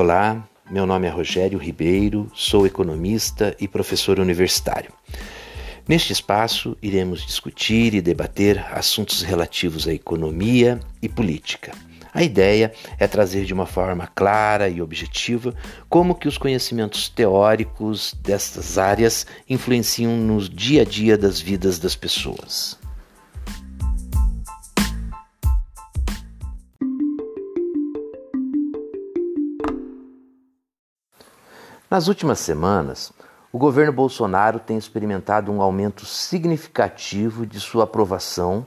[0.00, 4.92] Olá, meu nome é Rogério Ribeiro, sou economista e professor universitário.
[5.88, 11.72] Neste espaço, iremos discutir e debater assuntos relativos à economia e política.
[12.14, 15.52] A ideia é trazer de uma forma clara e objetiva
[15.88, 21.96] como que os conhecimentos teóricos destas áreas influenciam no dia a dia das vidas das
[21.96, 22.77] pessoas.
[31.90, 33.14] Nas últimas semanas,
[33.50, 38.66] o governo Bolsonaro tem experimentado um aumento significativo de sua aprovação,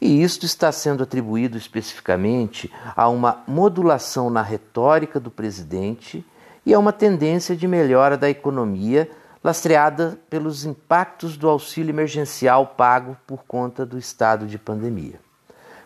[0.00, 6.26] e isto está sendo atribuído especificamente a uma modulação na retórica do presidente
[6.66, 9.08] e a uma tendência de melhora da economia
[9.44, 15.20] lastreada pelos impactos do auxílio emergencial pago por conta do estado de pandemia.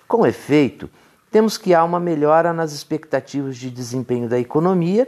[0.08, 0.88] Com efeito,
[1.30, 5.06] temos que há uma melhora nas expectativas de desempenho da economia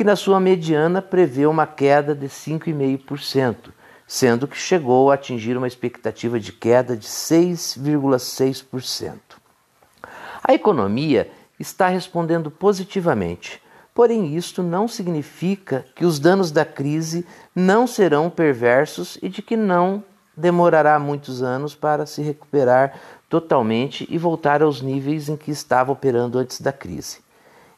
[0.00, 3.70] que na sua mediana prevê uma queda de 5,5%,
[4.06, 9.18] sendo que chegou a atingir uma expectativa de queda de 6,6%.
[10.42, 13.62] A economia está respondendo positivamente,
[13.94, 19.54] porém isto não significa que os danos da crise não serão perversos e de que
[19.54, 20.02] não
[20.34, 26.38] demorará muitos anos para se recuperar totalmente e voltar aos níveis em que estava operando
[26.38, 27.18] antes da crise.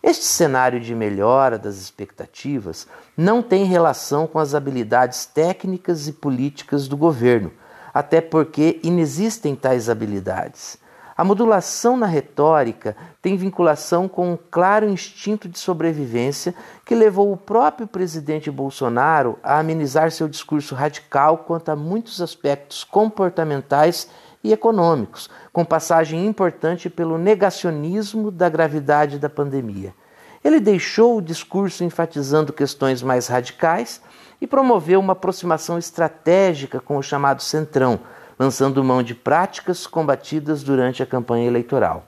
[0.02, 6.88] Este cenário de melhora das expectativas não tem relação com as habilidades técnicas e políticas
[6.88, 7.52] do governo,
[7.94, 10.76] até porque inexistem tais habilidades.
[11.16, 16.52] A modulação na retórica tem vinculação com um claro instinto de sobrevivência
[16.84, 22.82] que levou o próprio presidente Bolsonaro a amenizar seu discurso radical quanto a muitos aspectos
[22.82, 24.08] comportamentais
[24.42, 29.94] e econômicos, com passagem importante pelo negacionismo da gravidade da pandemia.
[30.44, 34.00] Ele deixou o discurso enfatizando questões mais radicais
[34.40, 38.00] e promoveu uma aproximação estratégica com o chamado Centrão,
[38.36, 42.04] lançando mão de práticas combatidas durante a campanha eleitoral.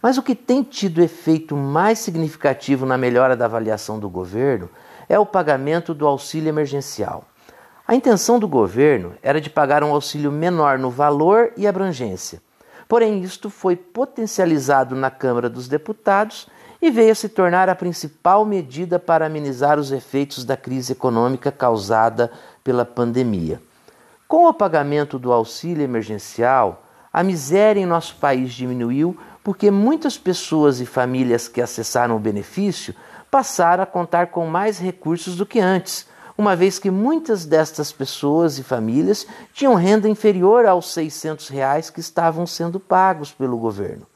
[0.00, 4.70] Mas o que tem tido efeito mais significativo na melhora da avaliação do governo
[5.08, 7.24] é o pagamento do auxílio emergencial.
[7.88, 12.42] A intenção do governo era de pagar um auxílio menor no valor e abrangência.
[12.88, 16.48] Porém, isto foi potencializado na Câmara dos Deputados
[16.82, 21.52] e veio a se tornar a principal medida para amenizar os efeitos da crise econômica
[21.52, 22.32] causada
[22.64, 23.62] pela pandemia.
[24.26, 26.82] Com o pagamento do auxílio emergencial,
[27.12, 32.96] a miséria em nosso país diminuiu porque muitas pessoas e famílias que acessaram o benefício
[33.30, 38.58] passaram a contar com mais recursos do que antes uma vez que muitas destas pessoas
[38.58, 44.06] e famílias tinham renda inferior aos 600 reais que estavam sendo pagos pelo governo.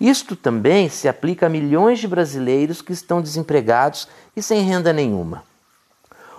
[0.00, 5.44] Isto também se aplica a milhões de brasileiros que estão desempregados e sem renda nenhuma.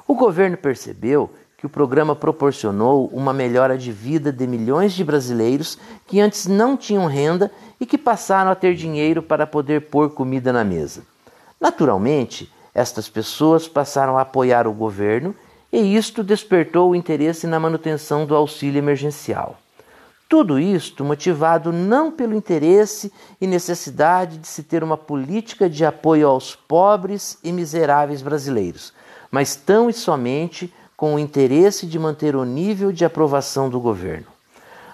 [0.05, 5.77] O governo percebeu que o programa proporcionou uma melhora de vida de milhões de brasileiros
[6.05, 10.51] que antes não tinham renda e que passaram a ter dinheiro para poder pôr comida
[10.51, 11.03] na mesa.
[11.61, 15.35] Naturalmente, estas pessoas passaram a apoiar o governo
[15.71, 19.57] e isto despertou o interesse na manutenção do auxílio emergencial.
[20.27, 26.27] Tudo isto motivado não pelo interesse e necessidade de se ter uma política de apoio
[26.27, 28.93] aos pobres e miseráveis brasileiros,
[29.29, 34.27] mas tão e somente com o interesse de manter o nível de aprovação do governo.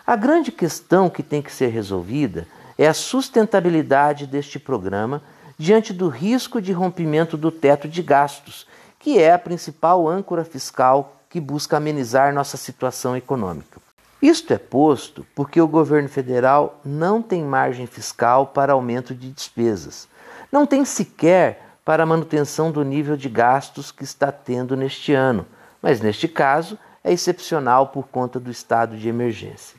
[0.06, 2.47] A grande questão que tem que ser resolvida
[2.78, 5.22] é a sustentabilidade deste programa
[5.59, 8.66] diante do risco de rompimento do teto de gastos,
[8.97, 13.81] que é a principal âncora fiscal que busca amenizar nossa situação econômica.
[14.22, 20.08] Isto é posto porque o governo federal não tem margem fiscal para aumento de despesas,
[20.50, 25.46] não tem sequer para a manutenção do nível de gastos que está tendo neste ano,
[25.81, 29.78] mas neste caso é excepcional por conta do estado de emergência.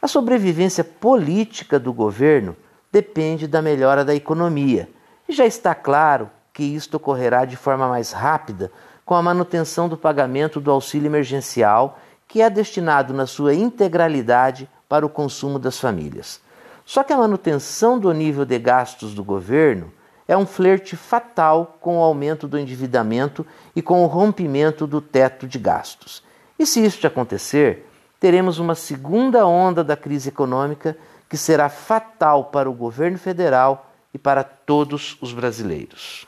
[0.00, 2.54] A sobrevivência política do governo
[2.92, 4.88] depende da melhora da economia
[5.28, 8.70] e já está claro que isto ocorrerá de forma mais rápida
[9.04, 15.06] com a manutenção do pagamento do auxílio emergencial, que é destinado na sua integralidade para
[15.06, 16.40] o consumo das famílias.
[16.84, 19.92] Só que a manutenção do nível de gastos do governo
[20.28, 25.46] é um flerte fatal com o aumento do endividamento e com o rompimento do teto
[25.46, 26.22] de gastos.
[26.58, 27.88] E se isso acontecer,
[28.18, 30.96] teremos uma segunda onda da crise econômica
[31.28, 33.85] que será fatal para o governo federal
[34.16, 36.26] e para todos os brasileiros.